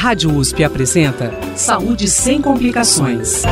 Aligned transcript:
Rádio 0.00 0.32
USP 0.32 0.62
apresenta 0.62 1.32
Saúde 1.56 2.06
sem 2.06 2.40
complicações. 2.40 3.42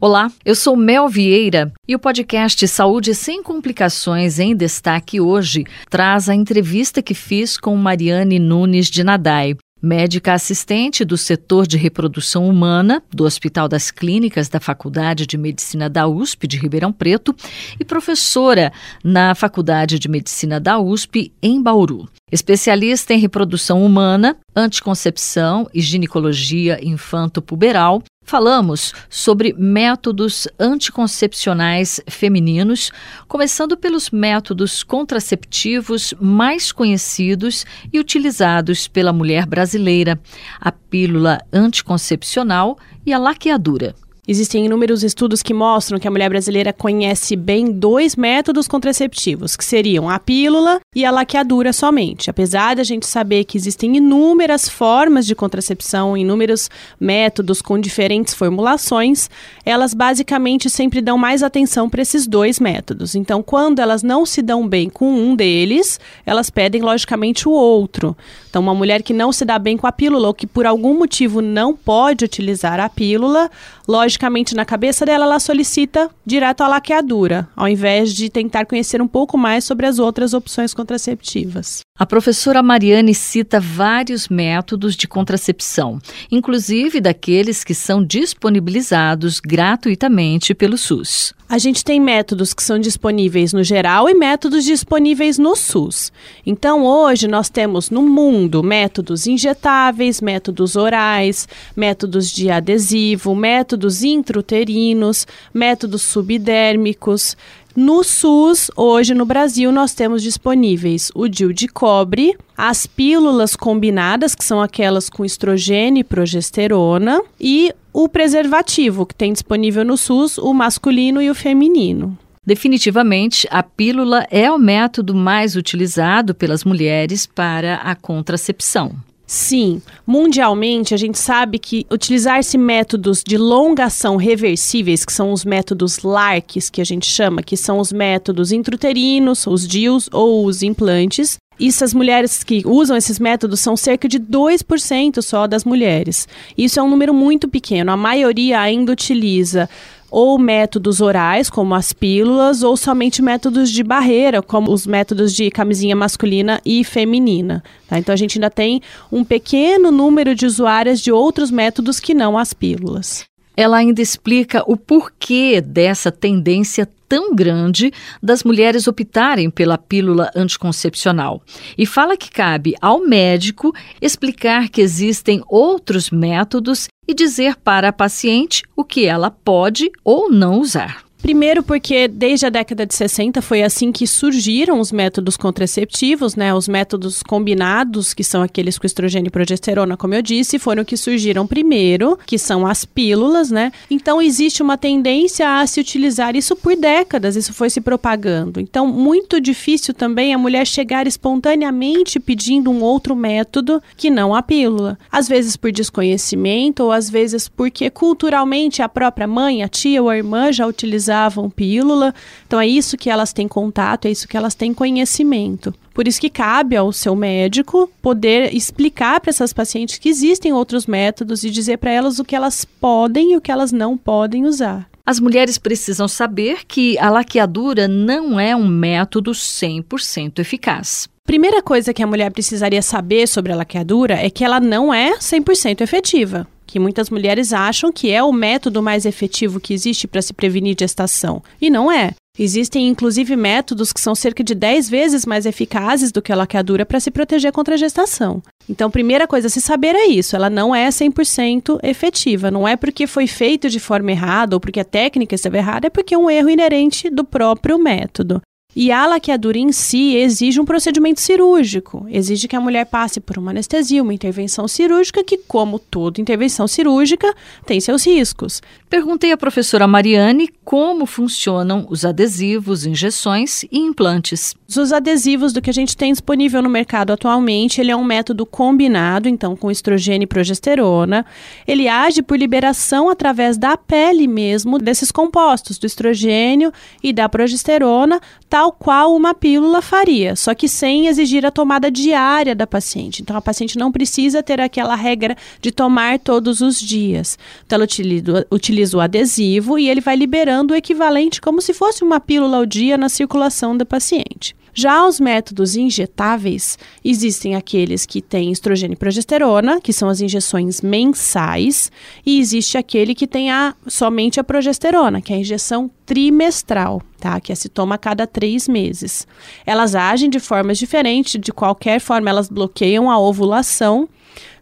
Olá, 0.00 0.32
eu 0.42 0.54
sou 0.54 0.74
Mel 0.74 1.10
Vieira 1.10 1.70
e 1.86 1.94
o 1.94 1.98
podcast 1.98 2.66
Saúde 2.66 3.14
Sem 3.14 3.42
Complicações 3.42 4.38
em 4.38 4.56
Destaque 4.56 5.20
hoje 5.20 5.66
traz 5.90 6.30
a 6.30 6.34
entrevista 6.34 7.02
que 7.02 7.12
fiz 7.12 7.58
com 7.58 7.76
Mariane 7.76 8.38
Nunes 8.38 8.86
de 8.86 9.04
Nadai, 9.04 9.58
médica 9.82 10.32
assistente 10.32 11.04
do 11.04 11.16
setor 11.18 11.66
de 11.66 11.76
reprodução 11.76 12.48
humana 12.48 13.02
do 13.10 13.24
Hospital 13.24 13.68
das 13.68 13.90
Clínicas 13.90 14.48
da 14.48 14.60
Faculdade 14.60 15.26
de 15.26 15.36
Medicina 15.36 15.90
da 15.90 16.06
USP 16.06 16.46
de 16.46 16.56
Ribeirão 16.56 16.92
Preto 16.92 17.34
e 17.80 17.84
professora 17.84 18.72
na 19.02 19.34
Faculdade 19.34 19.98
de 19.98 20.08
Medicina 20.08 20.60
da 20.60 20.78
USP 20.78 21.32
em 21.42 21.60
Bauru. 21.60 22.08
Especialista 22.30 23.12
em 23.12 23.18
reprodução 23.18 23.84
humana, 23.84 24.36
anticoncepção 24.54 25.68
e 25.74 25.80
ginecologia 25.80 26.78
infanto-puberal, 26.82 28.02
falamos 28.32 28.94
sobre 29.10 29.52
métodos 29.58 30.48
anticoncepcionais 30.58 32.00
femininos, 32.08 32.90
começando 33.28 33.76
pelos 33.76 34.08
métodos 34.08 34.82
contraceptivos 34.82 36.14
mais 36.18 36.72
conhecidos 36.72 37.66
e 37.92 38.00
utilizados 38.00 38.88
pela 38.88 39.12
mulher 39.12 39.44
brasileira: 39.44 40.18
a 40.58 40.72
pílula 40.72 41.42
anticoncepcional 41.52 42.78
e 43.04 43.12
a 43.12 43.18
laqueadura. 43.18 43.94
Existem 44.32 44.64
inúmeros 44.64 45.04
estudos 45.04 45.42
que 45.42 45.52
mostram 45.52 46.00
que 46.00 46.08
a 46.08 46.10
mulher 46.10 46.30
brasileira 46.30 46.72
conhece 46.72 47.36
bem 47.36 47.70
dois 47.70 48.16
métodos 48.16 48.66
contraceptivos, 48.66 49.56
que 49.56 49.62
seriam 49.62 50.08
a 50.08 50.18
pílula 50.18 50.80
e 50.96 51.04
a 51.04 51.10
laqueadura 51.10 51.70
somente. 51.70 52.30
Apesar 52.30 52.76
da 52.76 52.82
gente 52.82 53.06
saber 53.06 53.44
que 53.44 53.58
existem 53.58 53.98
inúmeras 53.98 54.70
formas 54.70 55.26
de 55.26 55.34
contracepção, 55.34 56.16
inúmeros 56.16 56.70
métodos 56.98 57.60
com 57.60 57.78
diferentes 57.78 58.32
formulações, 58.32 59.28
elas 59.66 59.92
basicamente 59.92 60.70
sempre 60.70 61.02
dão 61.02 61.18
mais 61.18 61.42
atenção 61.42 61.90
para 61.90 62.00
esses 62.00 62.26
dois 62.26 62.58
métodos. 62.58 63.14
Então, 63.14 63.42
quando 63.42 63.80
elas 63.80 64.02
não 64.02 64.24
se 64.24 64.40
dão 64.40 64.66
bem 64.66 64.88
com 64.88 65.12
um 65.12 65.36
deles, 65.36 66.00
elas 66.24 66.48
pedem 66.48 66.80
logicamente 66.80 67.46
o 67.46 67.52
outro. 67.52 68.16
Então, 68.48 68.62
uma 68.62 68.74
mulher 68.74 69.02
que 69.02 69.12
não 69.12 69.30
se 69.30 69.44
dá 69.44 69.58
bem 69.58 69.76
com 69.76 69.86
a 69.86 69.92
pílula 69.92 70.28
ou 70.28 70.34
que 70.34 70.46
por 70.46 70.64
algum 70.64 70.96
motivo 70.98 71.42
não 71.42 71.76
pode 71.76 72.24
utilizar 72.24 72.80
a 72.80 72.88
pílula, 72.88 73.50
logicamente 73.86 74.21
na 74.54 74.64
cabeça 74.64 75.04
dela 75.04 75.24
ela 75.24 75.40
solicita 75.40 76.10
direto 76.24 76.62
a 76.62 76.68
laqueadura, 76.68 77.48
ao 77.56 77.68
invés 77.68 78.12
de 78.12 78.28
tentar 78.30 78.66
conhecer 78.66 79.02
um 79.02 79.08
pouco 79.08 79.36
mais 79.36 79.64
sobre 79.64 79.86
as 79.86 79.98
outras 79.98 80.34
opções 80.34 80.72
contraceptivas. 80.74 81.80
A 82.02 82.06
professora 82.06 82.64
Mariane 82.64 83.14
cita 83.14 83.60
vários 83.60 84.28
métodos 84.28 84.96
de 84.96 85.06
contracepção, 85.06 86.00
inclusive 86.32 87.00
daqueles 87.00 87.62
que 87.62 87.76
são 87.76 88.02
disponibilizados 88.04 89.38
gratuitamente 89.38 90.52
pelo 90.52 90.76
SUS. 90.76 91.32
A 91.48 91.58
gente 91.58 91.84
tem 91.84 92.00
métodos 92.00 92.52
que 92.52 92.62
são 92.62 92.78
disponíveis 92.78 93.52
no 93.52 93.62
geral 93.62 94.08
e 94.08 94.14
métodos 94.14 94.64
disponíveis 94.64 95.38
no 95.38 95.54
SUS. 95.54 96.10
Então, 96.44 96.82
hoje 96.82 97.28
nós 97.28 97.48
temos 97.48 97.88
no 97.88 98.02
mundo 98.02 98.64
métodos 98.64 99.28
injetáveis, 99.28 100.20
métodos 100.20 100.74
orais, 100.74 101.46
métodos 101.76 102.30
de 102.32 102.50
adesivo, 102.50 103.32
métodos 103.36 104.02
intrauterinos, 104.02 105.24
métodos 105.54 106.02
subdérmicos. 106.02 107.36
No 107.74 108.04
SUS, 108.04 108.70
hoje 108.76 109.14
no 109.14 109.24
Brasil, 109.24 109.72
nós 109.72 109.94
temos 109.94 110.22
disponíveis 110.22 111.10
o 111.14 111.26
DIU 111.26 111.54
de 111.54 111.66
cobre, 111.66 112.36
as 112.56 112.86
pílulas 112.86 113.56
combinadas, 113.56 114.34
que 114.34 114.44
são 114.44 114.60
aquelas 114.60 115.08
com 115.08 115.24
estrogênio 115.24 116.02
e 116.02 116.04
progesterona, 116.04 117.22
e 117.40 117.72
o 117.90 118.08
preservativo, 118.10 119.06
que 119.06 119.14
tem 119.14 119.32
disponível 119.32 119.84
no 119.84 119.96
SUS 119.96 120.36
o 120.36 120.52
masculino 120.52 121.22
e 121.22 121.30
o 121.30 121.34
feminino. 121.34 122.16
Definitivamente, 122.44 123.48
a 123.50 123.62
pílula 123.62 124.26
é 124.30 124.50
o 124.50 124.58
método 124.58 125.14
mais 125.14 125.56
utilizado 125.56 126.34
pelas 126.34 126.64
mulheres 126.64 127.24
para 127.24 127.76
a 127.76 127.94
contracepção. 127.94 128.92
Sim, 129.26 129.80
mundialmente 130.06 130.92
a 130.92 130.96
gente 130.96 131.18
sabe 131.18 131.58
que 131.58 131.86
utilizar-se 131.90 132.58
métodos 132.58 133.22
de 133.26 133.38
longação 133.38 134.16
reversíveis, 134.16 135.04
que 135.04 135.12
são 135.12 135.32
os 135.32 135.44
métodos 135.44 136.02
LARCs, 136.02 136.68
que 136.68 136.80
a 136.80 136.84
gente 136.84 137.06
chama, 137.06 137.42
que 137.42 137.56
são 137.56 137.78
os 137.78 137.92
métodos 137.92 138.52
intrauterinos, 138.52 139.46
os 139.46 139.66
DIUs 139.66 140.08
ou 140.12 140.44
os 140.44 140.62
implantes, 140.62 141.38
isso, 141.58 141.84
as 141.84 141.94
mulheres 141.94 142.42
que 142.42 142.62
usam 142.66 142.96
esses 142.96 143.18
métodos 143.18 143.60
são 143.60 143.76
cerca 143.76 144.08
de 144.08 144.18
2% 144.18 145.22
só 145.22 145.46
das 145.46 145.64
mulheres. 145.64 146.26
Isso 146.56 146.80
é 146.80 146.82
um 146.82 146.90
número 146.90 147.14
muito 147.14 147.46
pequeno. 147.46 147.92
A 147.92 147.96
maioria 147.96 148.60
ainda 148.60 148.90
utiliza 148.90 149.68
ou 150.12 150.38
métodos 150.38 151.00
orais, 151.00 151.48
como 151.48 151.74
as 151.74 151.94
pílulas, 151.94 152.62
ou 152.62 152.76
somente 152.76 153.22
métodos 153.22 153.70
de 153.70 153.82
barreira, 153.82 154.42
como 154.42 154.70
os 154.70 154.86
métodos 154.86 155.32
de 155.32 155.50
camisinha 155.50 155.96
masculina 155.96 156.60
e 156.66 156.84
feminina. 156.84 157.64
Tá? 157.88 157.98
Então 157.98 158.12
a 158.12 158.16
gente 158.16 158.36
ainda 158.36 158.50
tem 158.50 158.82
um 159.10 159.24
pequeno 159.24 159.90
número 159.90 160.34
de 160.34 160.44
usuárias 160.44 161.00
de 161.00 161.10
outros 161.10 161.50
métodos 161.50 161.98
que 161.98 162.12
não 162.12 162.36
as 162.36 162.52
pílulas. 162.52 163.24
Ela 163.56 163.78
ainda 163.78 164.00
explica 164.00 164.62
o 164.66 164.76
porquê 164.76 165.60
dessa 165.60 166.10
tendência 166.10 166.88
tão 167.08 167.34
grande 167.34 167.92
das 168.22 168.42
mulheres 168.42 168.86
optarem 168.88 169.50
pela 169.50 169.76
pílula 169.76 170.30
anticoncepcional 170.34 171.42
e 171.76 171.84
fala 171.84 172.16
que 172.16 172.30
cabe 172.30 172.74
ao 172.80 173.00
médico 173.06 173.74
explicar 174.00 174.70
que 174.70 174.80
existem 174.80 175.42
outros 175.46 176.10
métodos 176.10 176.88
e 177.06 177.12
dizer 177.12 177.56
para 177.56 177.88
a 177.88 177.92
paciente 177.92 178.62
o 178.74 178.82
que 178.82 179.04
ela 179.04 179.30
pode 179.30 179.90
ou 180.02 180.30
não 180.30 180.58
usar. 180.58 181.04
Primeiro 181.22 181.62
porque 181.62 182.08
desde 182.08 182.46
a 182.46 182.50
década 182.50 182.84
de 182.84 182.92
60 182.96 183.40
foi 183.40 183.62
assim 183.62 183.92
que 183.92 184.08
surgiram 184.08 184.80
os 184.80 184.90
métodos 184.90 185.36
contraceptivos, 185.36 186.34
né? 186.34 186.52
Os 186.52 186.66
métodos 186.66 187.22
combinados, 187.22 188.12
que 188.12 188.24
são 188.24 188.42
aqueles 188.42 188.76
com 188.76 188.84
estrogênio 188.84 189.28
e 189.28 189.30
progesterona, 189.30 189.96
como 189.96 190.14
eu 190.14 190.20
disse, 190.20 190.58
foram 190.58 190.84
que 190.84 190.96
surgiram 190.96 191.46
primeiro, 191.46 192.18
que 192.26 192.36
são 192.36 192.66
as 192.66 192.84
pílulas, 192.84 193.52
né? 193.52 193.70
Então 193.88 194.20
existe 194.20 194.64
uma 194.64 194.76
tendência 194.76 195.60
a 195.60 195.64
se 195.64 195.78
utilizar 195.78 196.34
isso 196.34 196.56
por 196.56 196.74
décadas, 196.74 197.36
isso 197.36 197.54
foi 197.54 197.70
se 197.70 197.80
propagando. 197.80 198.58
Então 198.58 198.84
muito 198.88 199.40
difícil 199.40 199.94
também 199.94 200.34
a 200.34 200.38
mulher 200.38 200.66
chegar 200.66 201.06
espontaneamente 201.06 202.18
pedindo 202.18 202.68
um 202.68 202.82
outro 202.82 203.14
método 203.14 203.80
que 203.96 204.10
não 204.10 204.34
a 204.34 204.42
pílula. 204.42 204.98
Às 205.10 205.28
vezes 205.28 205.56
por 205.56 205.70
desconhecimento 205.70 206.82
ou 206.82 206.90
às 206.90 207.08
vezes 207.08 207.46
porque 207.46 207.88
culturalmente 207.90 208.82
a 208.82 208.88
própria 208.88 209.28
mãe, 209.28 209.62
a 209.62 209.68
tia 209.68 210.02
ou 210.02 210.10
a 210.10 210.16
irmã 210.16 210.50
já 210.50 210.66
utilizaram 210.66 211.11
usavam 211.12 211.50
pílula. 211.50 212.14
Então 212.46 212.58
é 212.58 212.66
isso 212.66 212.96
que 212.96 213.10
elas 213.10 213.32
têm 213.32 213.46
contato, 213.46 214.06
é 214.06 214.10
isso 214.10 214.26
que 214.26 214.36
elas 214.36 214.54
têm 214.54 214.72
conhecimento. 214.72 215.74
Por 215.92 216.08
isso 216.08 216.20
que 216.20 216.30
cabe 216.30 216.74
ao 216.74 216.90
seu 216.90 217.14
médico 217.14 217.90
poder 218.00 218.54
explicar 218.54 219.20
para 219.20 219.30
essas 219.30 219.52
pacientes 219.52 219.98
que 219.98 220.08
existem 220.08 220.52
outros 220.52 220.86
métodos 220.86 221.44
e 221.44 221.50
dizer 221.50 221.76
para 221.76 221.90
elas 221.90 222.18
o 222.18 222.24
que 222.24 222.34
elas 222.34 222.64
podem 222.64 223.32
e 223.32 223.36
o 223.36 223.40
que 223.40 223.52
elas 223.52 223.72
não 223.72 223.96
podem 223.96 224.46
usar. 224.46 224.88
As 225.04 225.20
mulheres 225.20 225.58
precisam 225.58 226.08
saber 226.08 226.64
que 226.66 226.96
a 226.98 227.10
laqueadura 227.10 227.86
não 227.88 228.38
é 228.38 228.56
um 228.56 228.66
método 228.66 229.32
100% 229.32 230.38
eficaz. 230.38 231.08
Primeira 231.24 231.60
coisa 231.60 231.92
que 231.92 232.02
a 232.02 232.06
mulher 232.06 232.30
precisaria 232.30 232.80
saber 232.80 233.26
sobre 233.26 233.52
a 233.52 233.56
laqueadura 233.56 234.14
é 234.14 234.30
que 234.30 234.44
ela 234.44 234.60
não 234.60 234.94
é 234.94 235.18
100% 235.18 235.80
efetiva 235.80 236.46
que 236.72 236.78
muitas 236.78 237.10
mulheres 237.10 237.52
acham 237.52 237.92
que 237.92 238.10
é 238.10 238.22
o 238.22 238.32
método 238.32 238.82
mais 238.82 239.04
efetivo 239.04 239.60
que 239.60 239.74
existe 239.74 240.08
para 240.08 240.22
se 240.22 240.32
prevenir 240.32 240.74
gestação. 240.78 241.42
E 241.60 241.68
não 241.68 241.92
é. 241.92 242.14
Existem 242.38 242.88
inclusive 242.88 243.36
métodos 243.36 243.92
que 243.92 244.00
são 244.00 244.14
cerca 244.14 244.42
de 244.42 244.54
10 244.54 244.88
vezes 244.88 245.26
mais 245.26 245.44
eficazes 245.44 246.10
do 246.10 246.22
que 246.22 246.32
a 246.32 246.34
laqueadura 246.34 246.86
para 246.86 246.98
se 246.98 247.10
proteger 247.10 247.52
contra 247.52 247.74
a 247.74 247.76
gestação. 247.76 248.42
Então, 248.66 248.90
primeira 248.90 249.26
coisa 249.26 249.48
a 249.48 249.50
se 249.50 249.60
saber 249.60 249.94
é 249.94 250.06
isso, 250.06 250.34
ela 250.34 250.48
não 250.48 250.74
é 250.74 250.88
100% 250.88 251.78
efetiva. 251.82 252.50
Não 252.50 252.66
é 252.66 252.74
porque 252.74 253.06
foi 253.06 253.26
feito 253.26 253.68
de 253.68 253.78
forma 253.78 254.10
errada 254.10 254.56
ou 254.56 254.60
porque 254.60 254.80
a 254.80 254.84
técnica 254.84 255.34
esteve 255.34 255.58
errada, 255.58 255.88
é 255.88 255.90
porque 255.90 256.14
é 256.14 256.18
um 256.18 256.30
erro 256.30 256.48
inerente 256.48 257.10
do 257.10 257.22
próprio 257.22 257.78
método. 257.78 258.40
E 258.74 258.90
a 258.90 259.06
laqueadura 259.06 259.58
em 259.58 259.70
si 259.70 260.16
exige 260.16 260.58
um 260.58 260.64
procedimento 260.64 261.20
cirúrgico, 261.20 262.06
exige 262.08 262.48
que 262.48 262.56
a 262.56 262.60
mulher 262.60 262.86
passe 262.86 263.20
por 263.20 263.36
uma 263.36 263.50
anestesia, 263.50 264.02
uma 264.02 264.14
intervenção 264.14 264.66
cirúrgica, 264.66 265.22
que, 265.22 265.36
como 265.36 265.78
toda 265.78 266.20
intervenção 266.20 266.66
cirúrgica, 266.66 267.34
tem 267.66 267.80
seus 267.80 268.06
riscos. 268.06 268.62
Perguntei 268.88 269.32
à 269.32 269.36
professora 269.36 269.86
Mariane 269.86 270.48
como 270.64 271.04
funcionam 271.04 271.86
os 271.90 272.04
adesivos, 272.04 272.86
injeções 272.86 273.62
e 273.64 273.78
implantes. 273.78 274.54
Os 274.68 274.92
adesivos 274.92 275.52
do 275.52 275.60
que 275.60 275.68
a 275.68 275.74
gente 275.74 275.96
tem 275.96 276.12
disponível 276.12 276.62
no 276.62 276.70
mercado 276.70 277.12
atualmente, 277.12 277.80
ele 277.80 277.90
é 277.90 277.96
um 277.96 278.04
método 278.04 278.46
combinado, 278.46 279.28
então 279.28 279.54
com 279.54 279.70
estrogênio 279.70 280.24
e 280.24 280.26
progesterona. 280.26 281.26
Ele 281.66 281.88
age 281.88 282.22
por 282.22 282.38
liberação 282.38 283.10
através 283.10 283.58
da 283.58 283.76
pele 283.76 284.26
mesmo 284.26 284.78
desses 284.78 285.10
compostos, 285.10 285.78
do 285.78 285.86
estrogênio 285.86 286.72
e 287.02 287.12
da 287.12 287.28
progesterona, 287.28 288.20
tal 288.48 288.61
tal 288.62 288.70
qual 288.70 289.16
uma 289.16 289.34
pílula 289.34 289.82
faria, 289.82 290.36
só 290.36 290.54
que 290.54 290.68
sem 290.68 291.08
exigir 291.08 291.44
a 291.44 291.50
tomada 291.50 291.90
diária 291.90 292.54
da 292.54 292.64
paciente. 292.64 293.20
Então, 293.20 293.36
a 293.36 293.40
paciente 293.42 293.76
não 293.76 293.90
precisa 293.90 294.40
ter 294.40 294.60
aquela 294.60 294.94
regra 294.94 295.36
de 295.60 295.72
tomar 295.72 296.20
todos 296.20 296.60
os 296.60 296.78
dias. 296.78 297.36
Então, 297.66 297.76
ela 297.76 297.84
utiliza, 297.84 298.46
utiliza 298.52 298.96
o 298.96 299.00
adesivo 299.00 299.80
e 299.80 299.88
ele 299.88 300.00
vai 300.00 300.14
liberando 300.14 300.74
o 300.74 300.76
equivalente 300.76 301.40
como 301.40 301.60
se 301.60 301.74
fosse 301.74 302.04
uma 302.04 302.20
pílula 302.20 302.58
ao 302.58 302.66
dia 302.66 302.96
na 302.96 303.08
circulação 303.08 303.76
da 303.76 303.84
paciente. 303.84 304.54
Já 304.74 305.06
os 305.06 305.20
métodos 305.20 305.76
injetáveis, 305.76 306.78
existem 307.04 307.54
aqueles 307.54 308.06
que 308.06 308.22
têm 308.22 308.50
estrogênio 308.50 308.94
e 308.94 308.98
progesterona, 308.98 309.80
que 309.80 309.92
são 309.92 310.08
as 310.08 310.20
injeções 310.20 310.80
mensais, 310.80 311.92
e 312.24 312.38
existe 312.40 312.78
aquele 312.78 313.14
que 313.14 313.26
tem 313.26 313.50
a, 313.50 313.74
somente 313.86 314.40
a 314.40 314.44
progesterona, 314.44 315.20
que 315.20 315.32
é 315.32 315.36
a 315.36 315.40
injeção 315.40 315.90
trimestral, 316.06 317.02
tá? 317.20 317.38
Que 317.38 317.52
é 317.52 317.54
se 317.54 317.68
toma 317.68 317.96
a 317.96 317.98
cada 317.98 318.26
três 318.26 318.66
meses. 318.66 319.26
Elas 319.66 319.94
agem 319.94 320.30
de 320.30 320.40
formas 320.40 320.78
diferentes, 320.78 321.38
de 321.38 321.52
qualquer 321.52 322.00
forma, 322.00 322.30
elas 322.30 322.48
bloqueiam 322.48 323.10
a 323.10 323.18
ovulação. 323.18 324.08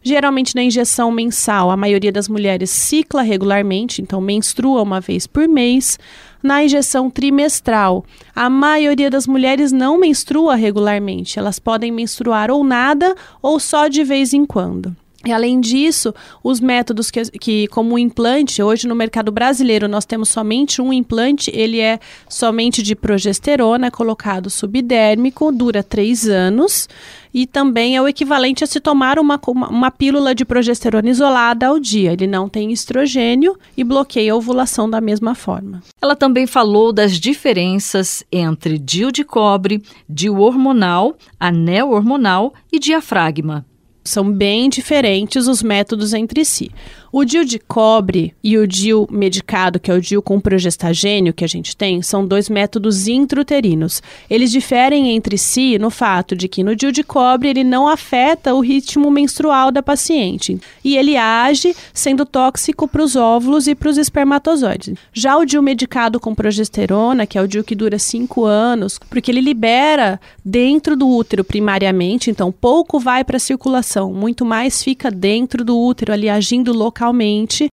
Geralmente 0.03 0.55
na 0.55 0.63
injeção 0.63 1.11
mensal, 1.11 1.69
a 1.69 1.77
maioria 1.77 2.11
das 2.11 2.27
mulheres 2.27 2.69
cicla 2.69 3.21
regularmente, 3.21 4.01
então 4.01 4.19
menstrua 4.19 4.81
uma 4.81 4.99
vez 4.99 5.27
por 5.27 5.47
mês. 5.47 5.97
Na 6.41 6.63
injeção 6.63 7.09
trimestral, 7.09 8.03
a 8.35 8.49
maioria 8.49 9.09
das 9.09 9.27
mulheres 9.27 9.71
não 9.71 9.99
menstrua 9.99 10.55
regularmente, 10.55 11.37
elas 11.37 11.59
podem 11.59 11.91
menstruar 11.91 12.49
ou 12.49 12.63
nada 12.63 13.15
ou 13.41 13.59
só 13.59 13.87
de 13.87 14.03
vez 14.03 14.33
em 14.33 14.45
quando. 14.45 14.95
E 15.25 15.31
além 15.31 15.61
disso, 15.61 16.13
os 16.43 16.59
métodos 16.59 17.11
que, 17.11 17.23
que, 17.31 17.67
como 17.67 17.97
implante, 17.97 18.63
hoje 18.63 18.87
no 18.87 18.95
mercado 18.95 19.31
brasileiro 19.31 19.87
nós 19.87 20.05
temos 20.05 20.29
somente 20.29 20.81
um 20.81 20.91
implante, 20.91 21.51
ele 21.53 21.79
é 21.79 21.99
somente 22.27 22.81
de 22.81 22.95
progesterona, 22.95 23.91
colocado 23.91 24.49
subdérmico, 24.49 25.51
dura 25.51 25.83
três 25.83 26.27
anos 26.27 26.89
e 27.33 27.45
também 27.45 27.95
é 27.95 28.01
o 28.01 28.07
equivalente 28.07 28.63
a 28.63 28.67
se 28.67 28.79
tomar 28.79 29.17
uma, 29.17 29.39
uma, 29.47 29.91
pílula 29.91 30.35
de 30.35 30.43
progesterona 30.43 31.09
isolada 31.09 31.67
ao 31.67 31.79
dia. 31.79 32.13
Ele 32.13 32.27
não 32.27 32.49
tem 32.49 32.71
estrogênio 32.71 33.57
e 33.75 33.83
bloqueia 33.83 34.33
a 34.33 34.35
ovulação 34.35 34.89
da 34.89 34.99
mesma 34.99 35.33
forma. 35.33 35.81
Ela 36.01 36.15
também 36.15 36.45
falou 36.45 36.91
das 36.91 37.13
diferenças 37.13 38.23
entre 38.31 38.77
DIU 38.77 39.11
de 39.11 39.23
cobre, 39.23 39.81
DIU 40.09 40.39
hormonal, 40.39 41.15
anel 41.39 41.91
hormonal 41.91 42.53
e 42.71 42.79
diafragma. 42.79 43.65
São 44.03 44.31
bem 44.31 44.69
diferentes 44.69 45.47
os 45.47 45.61
métodos 45.61 46.13
entre 46.13 46.43
si. 46.43 46.71
O 47.13 47.25
DIU 47.25 47.43
de 47.43 47.59
cobre 47.59 48.33
e 48.41 48.57
o 48.57 48.65
DIU 48.65 49.05
medicado, 49.11 49.81
que 49.81 49.91
é 49.91 49.93
o 49.93 49.99
DIU 49.99 50.21
com 50.21 50.39
progestagênio 50.39 51.33
que 51.33 51.43
a 51.43 51.47
gente 51.47 51.75
tem, 51.75 52.01
são 52.01 52.25
dois 52.25 52.47
métodos 52.47 53.05
intrauterinos. 53.05 54.01
Eles 54.29 54.49
diferem 54.49 55.09
entre 55.13 55.37
si 55.37 55.77
no 55.77 55.89
fato 55.89 56.37
de 56.37 56.47
que 56.47 56.63
no 56.63 56.73
DIU 56.73 56.89
de 56.89 57.03
cobre 57.03 57.49
ele 57.49 57.65
não 57.65 57.85
afeta 57.85 58.53
o 58.53 58.61
ritmo 58.61 59.11
menstrual 59.11 59.73
da 59.73 59.83
paciente 59.83 60.57
e 60.85 60.95
ele 60.95 61.17
age 61.17 61.75
sendo 61.93 62.25
tóxico 62.25 62.87
para 62.87 63.03
os 63.03 63.17
óvulos 63.17 63.67
e 63.67 63.75
para 63.75 63.89
os 63.89 63.97
espermatozoides. 63.97 64.95
Já 65.11 65.35
o 65.35 65.43
DIU 65.43 65.61
medicado 65.61 66.17
com 66.17 66.33
progesterona, 66.33 67.27
que 67.27 67.37
é 67.37 67.41
o 67.41 67.47
DIU 67.47 67.65
que 67.65 67.75
dura 67.75 67.99
5 67.99 68.45
anos, 68.45 68.97
porque 69.09 69.29
ele 69.29 69.41
libera 69.41 70.17
dentro 70.45 70.95
do 70.95 71.09
útero 71.09 71.43
primariamente, 71.43 72.31
então 72.31 72.53
pouco 72.53 73.01
vai 73.01 73.25
para 73.25 73.35
a 73.35 73.39
circulação, 73.39 74.13
muito 74.13 74.45
mais 74.45 74.81
fica 74.81 75.11
dentro 75.11 75.65
do 75.65 75.77
útero 75.77 76.13
ali 76.13 76.29
agindo 76.29 76.71
localmente 76.71 77.00
localmente 77.01 77.67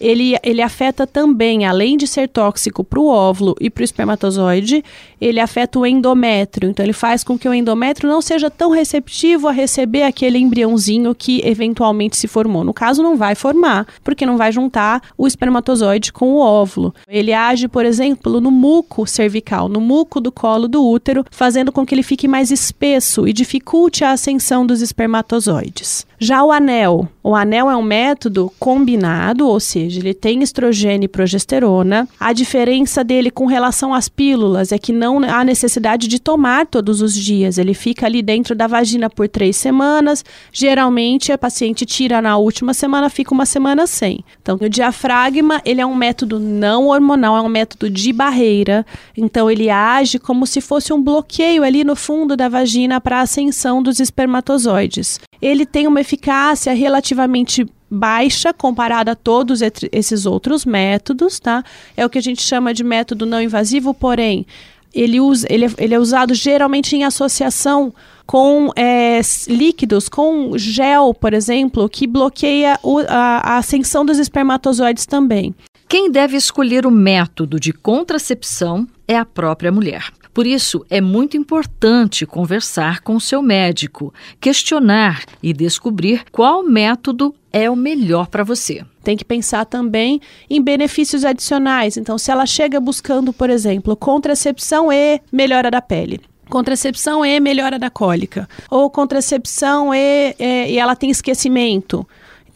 ele, 0.00 0.36
ele 0.42 0.62
afeta 0.62 1.06
também, 1.06 1.64
além 1.64 1.96
de 1.96 2.06
ser 2.06 2.28
tóxico 2.28 2.84
para 2.84 3.00
o 3.00 3.08
óvulo 3.08 3.56
e 3.60 3.70
para 3.70 3.80
o 3.80 3.84
espermatozoide, 3.84 4.84
ele 5.20 5.40
afeta 5.40 5.78
o 5.78 5.86
endométrio. 5.86 6.70
Então, 6.70 6.84
ele 6.84 6.92
faz 6.92 7.24
com 7.24 7.38
que 7.38 7.48
o 7.48 7.54
endométrio 7.54 8.08
não 8.08 8.20
seja 8.20 8.50
tão 8.50 8.70
receptivo 8.70 9.48
a 9.48 9.52
receber 9.52 10.02
aquele 10.02 10.38
embriãozinho 10.38 11.14
que 11.14 11.40
eventualmente 11.44 12.16
se 12.16 12.28
formou. 12.28 12.62
No 12.62 12.74
caso, 12.74 13.02
não 13.02 13.16
vai 13.16 13.34
formar, 13.34 13.86
porque 14.04 14.26
não 14.26 14.36
vai 14.36 14.52
juntar 14.52 15.02
o 15.16 15.26
espermatozoide 15.26 16.12
com 16.12 16.34
o 16.34 16.38
óvulo. 16.38 16.94
Ele 17.08 17.32
age, 17.32 17.68
por 17.68 17.84
exemplo, 17.84 18.40
no 18.40 18.50
muco 18.50 19.06
cervical, 19.06 19.68
no 19.68 19.80
muco 19.80 20.20
do 20.20 20.30
colo 20.30 20.68
do 20.68 20.86
útero, 20.86 21.24
fazendo 21.30 21.72
com 21.72 21.86
que 21.86 21.94
ele 21.94 22.02
fique 22.02 22.28
mais 22.28 22.50
espesso 22.50 23.26
e 23.26 23.32
dificulte 23.32 24.04
a 24.04 24.12
ascensão 24.12 24.66
dos 24.66 24.82
espermatozoides. 24.82 26.06
Já 26.18 26.42
o 26.42 26.52
anel, 26.52 27.08
o 27.26 27.34
anel 27.34 27.68
é 27.68 27.76
um 27.76 27.82
método 27.82 28.52
combinado, 28.56 29.48
ou 29.48 29.58
seja, 29.58 29.98
ele 29.98 30.14
tem 30.14 30.44
estrogênio 30.44 31.06
e 31.06 31.08
progesterona. 31.08 32.08
A 32.20 32.32
diferença 32.32 33.02
dele 33.02 33.32
com 33.32 33.46
relação 33.46 33.92
às 33.92 34.08
pílulas 34.08 34.70
é 34.70 34.78
que 34.78 34.92
não 34.92 35.18
há 35.24 35.42
necessidade 35.42 36.06
de 36.06 36.20
tomar 36.20 36.66
todos 36.66 37.02
os 37.02 37.16
dias. 37.16 37.58
Ele 37.58 37.74
fica 37.74 38.06
ali 38.06 38.22
dentro 38.22 38.54
da 38.54 38.68
vagina 38.68 39.10
por 39.10 39.28
três 39.28 39.56
semanas. 39.56 40.24
Geralmente 40.52 41.32
a 41.32 41.36
paciente 41.36 41.84
tira 41.84 42.22
na 42.22 42.36
última 42.36 42.72
semana, 42.72 43.10
fica 43.10 43.34
uma 43.34 43.44
semana 43.44 43.88
sem. 43.88 44.24
Então, 44.40 44.56
o 44.60 44.68
diafragma 44.68 45.60
ele 45.64 45.80
é 45.80 45.86
um 45.86 45.96
método 45.96 46.38
não 46.38 46.86
hormonal, 46.86 47.36
é 47.36 47.40
um 47.42 47.48
método 47.48 47.90
de 47.90 48.12
barreira. 48.12 48.86
Então, 49.16 49.50
ele 49.50 49.68
age 49.68 50.20
como 50.20 50.46
se 50.46 50.60
fosse 50.60 50.92
um 50.92 51.02
bloqueio 51.02 51.64
ali 51.64 51.82
no 51.82 51.96
fundo 51.96 52.36
da 52.36 52.48
vagina 52.48 53.00
para 53.00 53.18
a 53.18 53.22
ascensão 53.22 53.82
dos 53.82 53.98
espermatozoides. 53.98 55.18
Ele 55.42 55.66
tem 55.66 55.86
uma 55.86 56.00
eficácia 56.00 56.72
relativamente 57.16 57.66
baixa 57.90 58.52
comparada 58.52 59.12
a 59.12 59.16
todos 59.16 59.60
esses 59.92 60.26
outros 60.26 60.64
métodos, 60.64 61.40
tá? 61.40 61.64
É 61.96 62.04
o 62.04 62.10
que 62.10 62.18
a 62.18 62.22
gente 62.22 62.42
chama 62.42 62.74
de 62.74 62.84
método 62.84 63.24
não 63.24 63.40
invasivo, 63.40 63.94
porém, 63.94 64.46
ele, 64.92 65.20
usa, 65.20 65.46
ele, 65.50 65.66
é, 65.66 65.70
ele 65.78 65.94
é 65.94 65.98
usado 65.98 66.34
geralmente 66.34 66.94
em 66.94 67.04
associação 67.04 67.94
com 68.26 68.70
é, 68.74 69.20
líquidos, 69.48 70.08
com 70.08 70.58
gel, 70.58 71.14
por 71.14 71.32
exemplo, 71.32 71.88
que 71.88 72.06
bloqueia 72.06 72.78
o, 72.82 72.98
a, 73.08 73.54
a 73.54 73.58
ascensão 73.58 74.04
dos 74.04 74.18
espermatozoides 74.18 75.06
também. 75.06 75.54
Quem 75.88 76.10
deve 76.10 76.36
escolher 76.36 76.84
o 76.84 76.90
método 76.90 77.60
de 77.60 77.72
contracepção 77.72 78.88
é 79.06 79.16
a 79.16 79.24
própria 79.24 79.70
mulher. 79.70 80.10
Por 80.34 80.46
isso, 80.46 80.84
é 80.90 81.00
muito 81.00 81.36
importante 81.36 82.26
conversar 82.26 83.00
com 83.00 83.14
o 83.14 83.20
seu 83.20 83.40
médico, 83.40 84.12
questionar 84.38 85.24
e 85.42 85.52
descobrir 85.52 86.24
qual 86.30 86.62
método 86.62 87.34
é 87.50 87.70
o 87.70 87.76
melhor 87.76 88.26
para 88.26 88.44
você. 88.44 88.84
Tem 89.02 89.16
que 89.16 89.24
pensar 89.24 89.64
também 89.64 90.20
em 90.50 90.60
benefícios 90.60 91.24
adicionais. 91.24 91.96
Então, 91.96 92.18
se 92.18 92.30
ela 92.30 92.44
chega 92.44 92.78
buscando, 92.78 93.32
por 93.32 93.48
exemplo, 93.48 93.96
contracepção 93.96 94.92
e 94.92 95.22
melhora 95.32 95.70
da 95.70 95.80
pele, 95.80 96.20
contracepção 96.48 97.24
e 97.24 97.38
melhora 97.40 97.78
da 97.78 97.90
cólica, 97.90 98.48
ou 98.70 98.88
contracepção 98.90 99.94
e, 99.94 100.34
e, 100.38 100.72
e 100.72 100.78
ela 100.78 100.96
tem 100.96 101.10
esquecimento. 101.10 102.06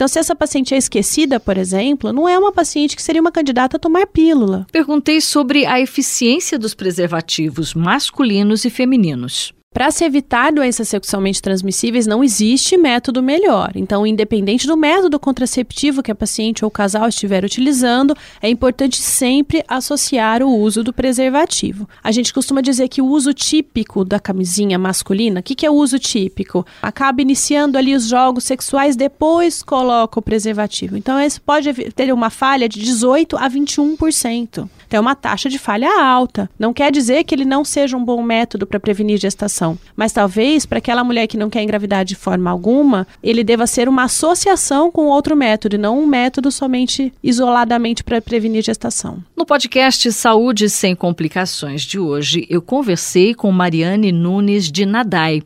Então, 0.01 0.09
se 0.09 0.19
essa 0.19 0.35
paciente 0.35 0.75
é 0.75 0.79
esquecida, 0.79 1.39
por 1.39 1.59
exemplo, 1.59 2.11
não 2.11 2.27
é 2.27 2.39
uma 2.39 2.51
paciente 2.51 2.97
que 2.97 3.03
seria 3.03 3.21
uma 3.21 3.31
candidata 3.31 3.77
a 3.77 3.81
tomar 3.81 4.07
pílula. 4.07 4.67
Perguntei 4.73 5.21
sobre 5.21 5.67
a 5.67 5.79
eficiência 5.79 6.59
dos 6.59 6.73
preservativos 6.73 7.75
masculinos 7.75 8.65
e 8.65 8.71
femininos. 8.71 9.53
Para 9.73 9.93
se 9.93 10.05
evitar 10.05 10.51
doenças 10.51 10.89
sexualmente 10.89 11.41
transmissíveis, 11.41 12.05
não 12.05 12.25
existe 12.25 12.77
método 12.77 13.23
melhor. 13.23 13.71
Então, 13.77 14.05
independente 14.05 14.67
do 14.67 14.77
método 14.77 15.17
contraceptivo 15.17 16.03
que 16.03 16.11
a 16.11 16.15
paciente 16.15 16.65
ou 16.65 16.69
o 16.69 16.73
casal 16.73 17.09
estiver 17.09 17.45
utilizando, 17.45 18.17
é 18.43 18.51
importante 18.51 19.01
sempre 19.01 19.63
associar 19.69 20.43
o 20.43 20.53
uso 20.59 20.83
do 20.83 20.93
preservativo. 20.93 21.89
A 22.03 22.11
gente 22.11 22.35
costuma 22.35 22.61
dizer 22.61 22.89
que 22.89 23.01
o 23.01 23.07
uso 23.07 23.33
típico 23.33 24.05
da 24.05 24.19
camisinha 24.19 24.77
masculina, 24.77 25.39
o 25.39 25.43
que, 25.43 25.55
que 25.55 25.65
é 25.65 25.71
o 25.71 25.75
uso 25.75 26.01
típico? 26.01 26.67
Acaba 26.83 27.23
iniciando 27.23 27.79
ali 27.79 27.95
os 27.95 28.09
jogos 28.09 28.43
sexuais, 28.43 28.97
depois 28.97 29.63
coloca 29.63 30.19
o 30.19 30.23
preservativo. 30.23 30.97
Então, 30.97 31.21
esse 31.21 31.41
pode 31.41 31.73
ter 31.93 32.13
uma 32.13 32.29
falha 32.29 32.69
de 32.69 32.81
18 32.81 33.37
a 33.37 33.49
21%. 33.49 34.69
Então, 34.91 34.99
é 34.99 35.01
uma 35.01 35.15
taxa 35.15 35.49
de 35.49 35.57
falha 35.57 36.03
alta. 36.03 36.51
Não 36.59 36.73
quer 36.73 36.91
dizer 36.91 37.23
que 37.23 37.33
ele 37.33 37.45
não 37.45 37.65
seja 37.65 37.97
um 37.97 38.05
bom 38.05 38.21
método 38.21 38.67
para 38.67 38.81
prevenir 38.81 39.21
gestação, 39.21 39.60
mas 39.97 40.13
talvez 40.13 40.65
para 40.65 40.79
aquela 40.79 41.05
mulher 41.05 41.27
que 41.27 41.37
não 41.37 41.51
quer 41.51 41.63
engravidar 41.63 42.05
de 42.05 42.15
forma 42.15 42.51
alguma, 42.51 43.07
ele 43.23 43.45
deva 43.45 43.67
ser 43.67 43.89
uma 43.89 44.05
associação 44.05 44.91
com 44.91 45.07
outro 45.07 45.37
método 45.37 45.77
e 45.77 45.79
não 45.79 46.01
um 46.01 46.07
método 46.07 46.51
somente 46.51 47.13
isoladamente 47.23 48.03
para 48.03 48.21
prevenir 48.21 48.63
gestação. 48.63 49.23
No 49.37 49.45
podcast 49.45 50.11
Saúde 50.13 50.69
Sem 50.69 50.95
Complicações 50.95 51.83
de 51.83 51.99
hoje, 51.99 52.47
eu 52.49 52.63
conversei 52.63 53.35
com 53.35 53.51
Mariane 53.51 54.13
Nunes 54.13 54.71
de 54.71 54.87
Nadai, 54.87 55.43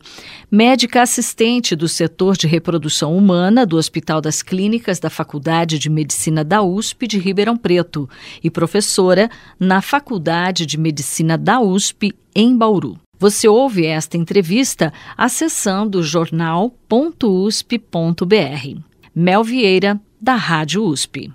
médica 0.51 1.01
assistente 1.01 1.75
do 1.75 1.87
setor 1.87 2.37
de 2.37 2.47
reprodução 2.47 3.15
humana 3.15 3.65
do 3.65 3.77
Hospital 3.77 4.21
das 4.21 4.41
Clínicas 4.41 4.99
da 4.99 5.09
Faculdade 5.09 5.77
de 5.79 5.89
Medicina 5.89 6.43
da 6.43 6.61
USP 6.61 7.07
de 7.07 7.17
Ribeirão 7.17 7.57
Preto 7.57 8.09
e 8.43 8.49
professora 8.49 9.29
na 9.59 9.81
Faculdade 9.81 10.65
de 10.65 10.77
Medicina 10.77 11.37
da 11.37 11.59
USP, 11.59 12.13
em 12.33 12.55
Bauru. 12.55 12.99
Você 13.19 13.47
ouve 13.47 13.85
esta 13.85 14.17
entrevista 14.17 14.91
acessando 15.17 16.03
jornal.usp.br. 16.03 18.79
Mel 19.13 19.43
Vieira, 19.43 19.99
da 20.19 20.35
Rádio 20.35 20.83
USP. 20.83 21.31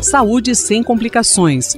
Saúde 0.00 0.54
sem 0.54 0.82
complicações 0.82 1.76